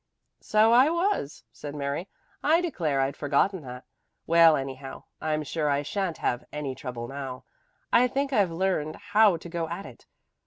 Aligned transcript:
"So 0.39 0.71
I 0.73 0.89
was," 0.89 1.43
said 1.51 1.75
Mary. 1.75 2.07
"I 2.43 2.59
declare 2.59 3.01
I'd 3.01 3.15
forgotten 3.15 3.61
that. 3.65 3.83
Well, 4.25 4.55
anyhow 4.55 5.03
I'm 5.21 5.43
sure 5.43 5.69
I 5.69 5.83
shan't 5.83 6.17
have 6.17 6.43
any 6.51 6.73
trouble 6.73 7.07
now. 7.07 7.43
I 7.93 8.07
think 8.07 8.33
I've 8.33 8.49
learned 8.49 8.95
how 9.13 9.37
to 9.37 9.47
go 9.47 9.69
at 9.69 9.85
it. 9.85 10.07